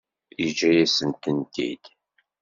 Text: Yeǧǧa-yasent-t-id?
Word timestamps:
Yeǧǧa-yasent-t-id? 0.41 1.83